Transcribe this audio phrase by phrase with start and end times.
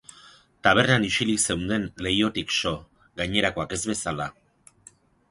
[0.67, 2.73] Tabernan isilik zeunden, leihotik so,
[3.21, 4.27] gainerakoak ez bezala.